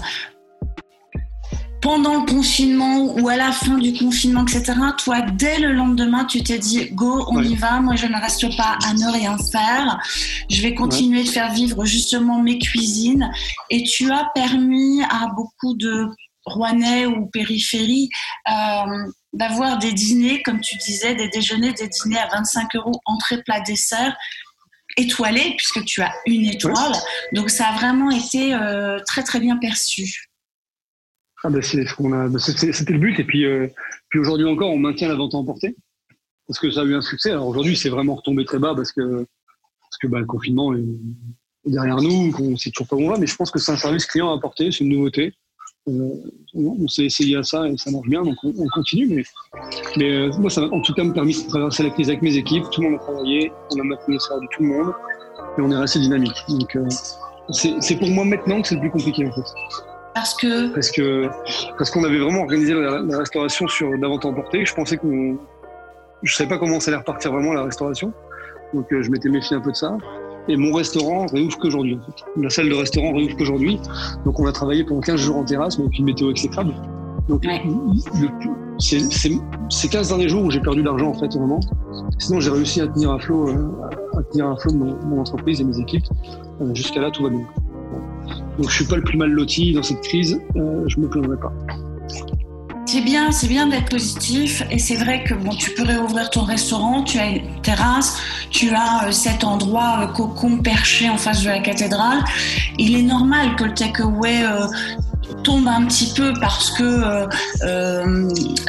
pendant 1.90 2.20
le 2.20 2.24
confinement 2.24 3.02
ou 3.02 3.28
à 3.28 3.34
la 3.34 3.50
fin 3.50 3.76
du 3.76 3.92
confinement, 3.92 4.44
etc., 4.44 4.74
toi, 4.96 5.22
dès 5.22 5.58
le 5.58 5.72
lendemain, 5.72 6.24
tu 6.24 6.40
t'es 6.40 6.56
dit, 6.56 6.88
go, 6.92 7.26
on 7.26 7.42
y 7.42 7.56
va, 7.56 7.80
moi 7.80 7.96
je 7.96 8.06
ne 8.06 8.14
reste 8.14 8.56
pas 8.56 8.78
à 8.86 8.94
ne 8.94 9.12
rien 9.12 9.36
faire, 9.50 9.98
je 10.48 10.62
vais 10.62 10.72
continuer 10.76 11.24
de 11.24 11.28
faire 11.28 11.52
vivre 11.52 11.84
justement 11.84 12.42
mes 12.42 12.60
cuisines. 12.60 13.28
Et 13.70 13.82
tu 13.82 14.08
as 14.12 14.30
permis 14.36 15.02
à 15.02 15.26
beaucoup 15.34 15.74
de 15.74 16.06
Rouennais 16.44 17.06
ou 17.06 17.26
périphérie 17.26 18.08
euh, 18.48 18.52
d'avoir 19.32 19.78
des 19.78 19.92
dîners, 19.92 20.44
comme 20.44 20.60
tu 20.60 20.76
disais, 20.76 21.16
des 21.16 21.26
déjeuners, 21.26 21.72
des 21.72 21.88
dîners 21.88 22.20
à 22.20 22.28
25 22.28 22.76
euros, 22.76 23.00
entrée, 23.04 23.42
plat, 23.42 23.62
dessert, 23.62 24.16
étoilés, 24.96 25.56
puisque 25.56 25.84
tu 25.86 26.02
as 26.02 26.12
une 26.26 26.44
étoile. 26.44 26.92
Donc 27.32 27.50
ça 27.50 27.66
a 27.66 27.72
vraiment 27.72 28.12
été 28.12 28.54
euh, 28.54 29.00
très 29.08 29.24
très 29.24 29.40
bien 29.40 29.56
perçu. 29.56 30.29
Ah 31.42 31.50
ben 31.50 31.62
c'est 31.62 31.86
ce 31.86 31.94
qu'on 31.94 32.12
a, 32.12 32.28
ben, 32.28 32.38
c'était 32.38 32.92
le 32.92 32.98
but. 32.98 33.18
Et 33.18 33.24
puis, 33.24 33.44
euh, 33.44 33.66
puis 34.08 34.18
aujourd'hui 34.18 34.46
encore, 34.46 34.70
on 34.70 34.78
maintient 34.78 35.08
la 35.08 35.14
vente 35.14 35.34
à 35.34 35.38
emporter 35.38 35.76
parce 36.46 36.58
que 36.58 36.70
ça 36.70 36.80
a 36.80 36.84
eu 36.84 36.94
un 36.94 37.00
succès. 37.00 37.30
Alors 37.30 37.46
aujourd'hui, 37.46 37.76
c'est 37.76 37.88
vraiment 37.88 38.16
retombé 38.16 38.44
très 38.44 38.58
bas 38.58 38.74
parce 38.74 38.92
que 38.92 39.26
parce 39.80 39.98
que 40.02 40.06
ben, 40.06 40.20
le 40.20 40.26
confinement 40.26 40.74
est 40.74 40.84
derrière 41.64 42.00
nous, 42.00 42.30
qu'on 42.32 42.56
sait 42.56 42.70
toujours 42.70 42.88
pas 42.88 42.96
où 42.96 43.00
on 43.00 43.10
va. 43.10 43.18
Mais 43.18 43.26
je 43.26 43.36
pense 43.36 43.50
que 43.50 43.58
c'est 43.58 43.72
un 43.72 43.76
service 43.76 44.06
client 44.06 44.30
à 44.32 44.36
apporter, 44.36 44.70
c'est 44.70 44.84
une 44.84 44.90
nouveauté. 44.90 45.32
Euh, 45.88 46.14
on, 46.54 46.86
s'est 46.88 47.06
essayé 47.06 47.36
à 47.36 47.42
ça 47.42 47.66
et 47.66 47.76
ça 47.76 47.90
marche 47.90 48.08
bien, 48.08 48.22
donc 48.22 48.36
on, 48.42 48.68
continue. 48.68 49.06
Mais, 49.08 49.22
mais 49.96 50.10
euh, 50.10 50.30
moi, 50.38 50.50
ça 50.50 50.62
en 50.62 50.80
tout 50.82 50.92
cas 50.92 51.04
me 51.04 51.12
permis 51.12 51.42
de 51.42 51.48
traverser 51.48 51.82
la 51.82 51.90
crise 51.90 52.08
avec 52.08 52.22
mes 52.22 52.36
équipes. 52.36 52.64
Tout 52.70 52.82
le 52.82 52.90
monde 52.90 53.00
a 53.00 53.02
travaillé, 53.02 53.50
on 53.74 53.80
a 53.80 53.84
maintenu 53.84 54.14
le 54.16 54.40
de 54.40 54.46
tout 54.52 54.62
le 54.62 54.68
monde 54.68 54.92
et 55.56 55.60
on 55.60 55.70
est 55.70 55.76
resté 55.76 56.00
dynamique. 56.00 56.36
Donc 56.48 56.76
euh, 56.76 56.86
c'est 57.50 57.96
pour 57.96 58.08
moi 58.08 58.24
maintenant 58.24 58.60
que 58.60 58.68
c'est 58.68 58.74
le 58.74 58.82
plus 58.82 58.90
compliqué 58.90 59.26
en 59.26 59.32
fait. 59.32 59.89
Parce 60.20 60.34
que 60.34 60.74
Parce 60.74 60.90
que 60.90 61.30
parce 61.78 61.90
qu'on 61.90 62.04
avait 62.04 62.18
vraiment 62.18 62.42
organisé 62.42 62.74
la, 62.74 63.18
restauration 63.18 63.66
sur 63.68 63.96
d'avant 63.98 64.20
emporté. 64.22 64.66
Je 64.66 64.74
pensais 64.74 64.98
qu'on, 64.98 65.38
je 66.22 66.34
savais 66.34 66.50
pas 66.50 66.58
comment 66.58 66.78
ça 66.78 66.90
allait 66.90 66.98
repartir 66.98 67.32
vraiment 67.32 67.54
la 67.54 67.62
restauration, 67.62 68.12
donc 68.74 68.86
je 68.90 69.10
m'étais 69.10 69.30
méfié 69.30 69.56
un 69.56 69.60
peu 69.60 69.70
de 69.70 69.76
ça. 69.76 69.96
Et 70.48 70.56
mon 70.56 70.74
restaurant 70.74 71.24
réouvre 71.26 71.56
qu'aujourd'hui. 71.58 71.98
En 72.02 72.04
fait. 72.04 72.24
La 72.36 72.50
salle 72.50 72.68
de 72.68 72.74
restaurant 72.74 73.14
réouvre 73.14 73.34
qu'aujourd'hui. 73.36 73.80
Donc 74.26 74.38
on 74.38 74.46
a 74.46 74.52
travaillé 74.52 74.84
pendant 74.84 75.00
15 75.00 75.20
jours 75.20 75.36
en 75.36 75.44
terrasse, 75.44 75.78
mais 75.78 75.88
puis 75.88 76.02
météo 76.02 76.30
exécrable. 76.30 76.74
Donc 77.28 77.46
c'est 78.78 79.00
ces 79.70 79.88
15 79.88 80.08
derniers 80.08 80.28
jours 80.28 80.44
où 80.44 80.50
j'ai 80.50 80.60
perdu 80.60 80.80
de 80.80 80.86
l'argent 80.86 81.08
en 81.08 81.14
fait 81.14 81.34
vraiment. 81.34 81.60
Sinon 82.18 82.40
j'ai 82.40 82.50
réussi 82.50 82.82
à 82.82 82.88
tenir 82.88 83.10
un 83.10 83.18
flot, 83.18 83.48
euh, 83.48 84.18
à 84.18 84.22
tenir 84.24 84.48
un 84.48 84.56
flot 84.56 84.72
mon, 84.74 85.18
entreprise 85.18 85.62
et 85.62 85.64
mes 85.64 85.78
équipes. 85.78 86.06
Euh, 86.60 86.74
jusqu'à 86.74 87.00
là 87.00 87.10
tout 87.10 87.22
va 87.22 87.30
bien. 87.30 87.46
Donc 88.58 88.68
je 88.68 88.74
suis 88.74 88.84
pas 88.84 88.96
le 88.96 89.02
plus 89.02 89.18
mal 89.18 89.30
loti 89.30 89.72
dans 89.72 89.82
cette 89.82 90.02
crise. 90.02 90.40
Euh, 90.56 90.84
je 90.86 91.00
me 91.00 91.08
plaindrai 91.08 91.36
pas. 91.36 91.52
C'est 92.92 93.02
bien, 93.02 93.30
c'est 93.30 93.46
bien 93.46 93.68
d'être 93.68 93.88
positif 93.88 94.64
et 94.68 94.80
c'est 94.80 94.96
vrai 94.96 95.22
que 95.22 95.32
bon, 95.34 95.50
tu 95.54 95.70
peux 95.70 95.84
réouvrir 95.84 96.28
ton 96.28 96.42
restaurant, 96.42 97.04
tu 97.04 97.20
as 97.20 97.26
une 97.26 97.60
terrasse, 97.62 98.20
tu 98.50 98.70
as 98.70 99.06
euh, 99.06 99.12
cet 99.12 99.44
endroit 99.44 100.00
euh, 100.00 100.06
cocon 100.08 100.58
perché 100.58 101.08
en 101.08 101.16
face 101.16 101.44
de 101.44 101.50
la 101.50 101.60
cathédrale. 101.60 102.18
Il 102.78 102.96
est 102.96 103.02
normal 103.02 103.54
que 103.54 103.62
le 103.62 103.74
takeaway 103.74 104.42
euh, 104.42 104.66
tombe 105.44 105.68
un 105.68 105.86
petit 105.86 106.12
peu 106.16 106.32
parce 106.40 106.72
que 106.72 107.28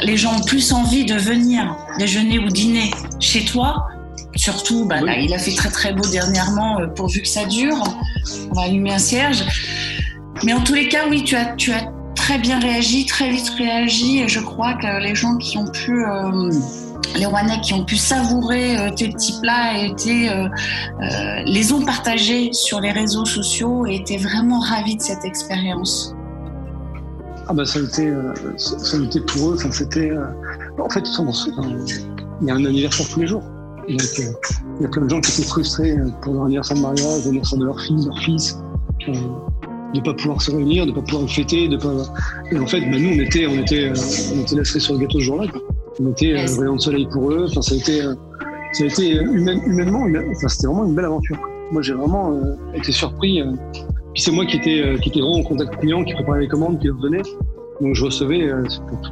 les 0.04 0.16
gens 0.16 0.36
ont 0.36 0.44
plus 0.44 0.72
envie 0.72 1.04
de 1.04 1.14
venir 1.14 1.74
déjeuner 1.98 2.38
ou 2.38 2.46
dîner 2.46 2.92
chez 3.18 3.44
toi. 3.44 3.88
Surtout, 4.34 4.86
bah, 4.86 5.00
là, 5.00 5.18
il 5.18 5.32
a 5.34 5.38
fait 5.38 5.54
très 5.54 5.70
très 5.70 5.92
beau 5.92 6.06
dernièrement, 6.10 6.80
pourvu 6.96 7.20
que 7.20 7.28
ça 7.28 7.44
dure. 7.44 7.82
On 8.50 8.54
va 8.54 8.62
allumer 8.62 8.92
un 8.92 8.98
cierge. 8.98 9.44
Mais 10.44 10.52
en 10.52 10.60
tous 10.60 10.74
les 10.74 10.88
cas, 10.88 11.08
oui, 11.08 11.22
tu 11.22 11.36
as, 11.36 11.54
tu 11.56 11.72
as 11.72 11.92
très 12.22 12.38
bien 12.38 12.60
réagi, 12.60 13.06
très 13.06 13.30
vite 13.30 13.50
réagi. 13.58 14.20
Et 14.20 14.28
je 14.28 14.40
crois 14.40 14.74
que 14.74 15.02
les 15.02 15.14
gens 15.14 15.36
qui 15.36 15.58
ont 15.58 15.66
pu, 15.66 15.92
euh, 16.04 16.50
les 17.16 17.26
Rouennais 17.26 17.60
qui 17.60 17.74
ont 17.74 17.84
pu 17.84 17.96
savourer 17.96 18.78
euh, 18.78 18.90
tes 18.90 19.08
petits 19.08 19.34
plats 19.40 19.76
et 19.76 19.94
euh, 20.30 20.48
les 21.44 21.72
ont 21.72 21.84
partagés 21.84 22.52
sur 22.52 22.80
les 22.80 22.92
réseaux 22.92 23.24
sociaux 23.24 23.86
et 23.86 23.96
étaient 23.96 24.18
vraiment 24.18 24.60
ravis 24.60 24.96
de 24.96 25.02
cette 25.02 25.24
expérience. 25.24 26.14
Ah 27.48 27.54
bah 27.54 27.64
ça 27.64 27.80
a 27.80 27.82
été, 27.82 28.12
ça 28.56 28.96
a 28.96 29.00
été 29.02 29.20
pour 29.20 29.50
eux. 29.50 29.54
Enfin, 29.58 29.72
c'était, 29.72 30.12
en 30.78 30.88
fait, 30.88 31.04
il 32.40 32.46
y 32.46 32.50
a 32.50 32.54
un 32.54 32.64
anniversaire 32.64 33.06
tous 33.08 33.20
les 33.20 33.26
jours. 33.26 33.42
Il 33.88 33.96
y 34.80 34.84
a 34.84 34.88
plein 34.88 35.02
de 35.02 35.10
gens 35.10 35.20
qui 35.20 35.32
étaient 35.32 35.48
frustrés 35.48 35.96
pour 36.22 36.34
leur 36.34 36.44
anniversaire 36.44 36.76
de 36.76 36.82
mariage, 36.82 37.24
l'anniversaire 37.24 37.58
de 37.58 37.64
leur 37.64 37.80
fille, 37.80 38.04
leur 38.04 38.18
fils 38.18 38.58
de 39.94 40.00
pas 40.00 40.14
pouvoir 40.14 40.40
se 40.40 40.50
réunir, 40.50 40.86
de 40.86 40.92
pas 40.92 41.02
pouvoir 41.02 41.28
fêter, 41.28 41.68
de 41.68 41.76
pas. 41.76 41.92
Et 42.50 42.58
en 42.58 42.66
fait, 42.66 42.80
bah, 42.80 42.98
nous, 42.98 43.10
on 43.10 43.20
était, 43.20 43.46
on 43.46 43.54
était, 43.54 43.88
euh, 43.88 44.34
on 44.34 44.40
était 44.40 44.64
sur 44.64 44.94
le 44.94 45.00
gâteau 45.00 45.18
ce 45.18 45.24
jour-là. 45.24 45.52
On 46.00 46.10
était 46.10 46.34
euh, 46.34 46.46
rayon 46.58 46.76
de 46.76 46.80
soleil 46.80 47.06
pour 47.10 47.30
eux. 47.30 47.46
Enfin, 47.48 47.62
ça 47.62 47.74
a 47.74 47.78
été, 47.78 48.02
euh, 48.02 48.14
ça 48.72 48.84
a 48.84 48.86
été 48.86 49.16
humainement, 49.16 50.06
enfin, 50.30 50.48
c'était 50.48 50.66
vraiment 50.66 50.84
une 50.84 50.94
belle 50.94 51.04
aventure. 51.04 51.36
Moi, 51.70 51.82
j'ai 51.82 51.94
vraiment 51.94 52.38
été 52.74 52.92
surpris. 52.92 53.42
puis 54.12 54.22
c'est 54.22 54.30
moi 54.30 54.44
qui 54.44 54.56
étais, 54.56 54.94
qui 55.00 55.08
était 55.08 55.20
vraiment 55.20 55.38
en 55.38 55.42
contact 55.42 55.78
client, 55.80 56.04
qui 56.04 56.12
préparait 56.14 56.40
les 56.40 56.48
commandes, 56.48 56.78
qui 56.78 56.86
les 56.86 56.92
donnait. 57.00 57.22
Donc 57.80 57.94
je 57.94 58.04
recevais 58.04 58.50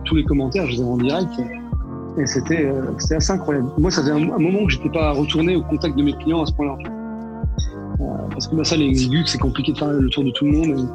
tous 0.05 0.15
les 0.15 0.25
commentaires, 0.25 0.67
je 0.67 0.73
les 0.73 0.81
avais 0.81 0.91
en 0.91 0.99
direct. 0.99 1.31
Et 2.21 2.27
c'était, 2.27 2.71
c'était 2.99 3.15
assez 3.15 3.33
incroyable. 3.33 3.71
Moi, 3.79 3.91
ça 3.91 4.03
faisait 4.03 4.13
un, 4.13 4.19
moment 4.19 4.67
que 4.67 4.73
j'étais 4.73 4.91
pas 4.91 5.13
retourné 5.13 5.57
au 5.57 5.63
contact 5.63 5.97
de 5.97 6.03
mes 6.03 6.13
clients 6.13 6.43
à 6.43 6.47
ce 6.47 6.53
point-là. 6.53 6.77
Euh, 8.01 8.05
parce 8.31 8.47
que 8.47 8.55
bah, 8.55 8.65
ça, 8.65 8.77
les 8.77 8.87
exigus, 8.87 9.31
c'est 9.31 9.39
compliqué 9.39 9.73
de 9.73 9.79
faire 9.79 9.89
le 9.89 10.09
tour 10.09 10.25
de 10.25 10.31
tout 10.31 10.45
le 10.45 10.53
monde. 10.53 10.89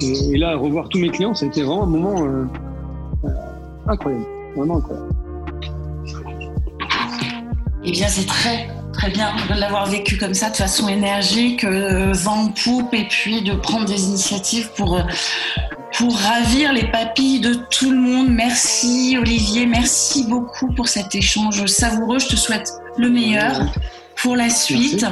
Et, 0.00 0.36
là, 0.36 0.56
revoir 0.56 0.88
tous 0.88 0.98
mes 0.98 1.10
clients, 1.10 1.34
ça 1.34 1.46
a 1.46 1.48
été 1.48 1.62
vraiment 1.62 1.84
un 1.84 1.86
moment 1.86 2.24
euh, 2.24 2.44
euh, 3.24 3.28
incroyable. 3.86 4.24
Vraiment 4.56 4.78
incroyable. 4.78 5.08
Eh 7.84 7.90
bien, 7.90 8.08
c'est 8.08 8.26
très, 8.26 8.68
très 8.92 9.10
bien 9.10 9.28
de 9.48 9.58
l'avoir 9.58 9.86
vécu 9.86 10.18
comme 10.18 10.34
ça, 10.34 10.50
de 10.50 10.56
façon 10.56 10.88
énergique, 10.88 11.64
vent 11.64 12.44
en 12.44 12.48
poupe, 12.48 12.92
et 12.94 13.06
puis 13.08 13.42
de 13.42 13.54
prendre 13.54 13.86
des 13.86 14.04
initiatives 14.04 14.70
pour, 14.76 15.00
pour 15.98 16.16
ravir 16.16 16.72
les 16.72 16.88
papilles 16.92 17.40
de 17.40 17.54
tout 17.54 17.90
le 17.90 17.96
monde. 17.96 18.28
Merci 18.30 19.16
Olivier, 19.18 19.66
merci 19.66 20.24
beaucoup 20.28 20.72
pour 20.74 20.86
cet 20.86 21.16
échange 21.16 21.66
savoureux. 21.66 22.20
Je 22.20 22.28
te 22.28 22.36
souhaite 22.36 22.70
le 22.96 23.10
meilleur 23.10 23.66
pour 24.16 24.36
la 24.36 24.48
suite. 24.48 25.04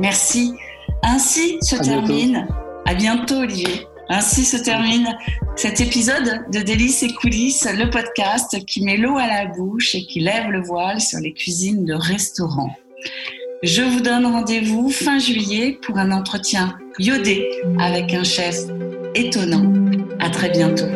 Merci. 0.00 0.54
Ainsi 1.02 1.58
se 1.60 1.76
termine, 1.76 2.48
à 2.86 2.94
bientôt 2.94 3.40
Olivier. 3.40 3.86
Ainsi 4.08 4.44
se 4.44 4.56
termine 4.56 5.16
cet 5.56 5.80
épisode 5.80 6.44
de 6.50 6.60
Délices 6.60 7.02
et 7.02 7.12
coulisses, 7.12 7.68
le 7.70 7.90
podcast 7.90 8.64
qui 8.64 8.84
met 8.84 8.96
l'eau 8.96 9.18
à 9.18 9.26
la 9.26 9.46
bouche 9.46 9.94
et 9.94 10.06
qui 10.06 10.20
lève 10.20 10.50
le 10.50 10.62
voile 10.62 11.00
sur 11.00 11.18
les 11.18 11.34
cuisines 11.34 11.84
de 11.84 11.94
restaurants. 11.94 12.74
Je 13.62 13.82
vous 13.82 14.00
donne 14.00 14.24
rendez-vous 14.24 14.88
fin 14.88 15.18
juillet 15.18 15.78
pour 15.84 15.98
un 15.98 16.10
entretien 16.10 16.78
iodé 16.98 17.46
avec 17.78 18.14
un 18.14 18.24
chef 18.24 18.56
étonnant. 19.14 19.81
À 20.22 20.30
très 20.30 20.50
bientôt. 20.50 20.86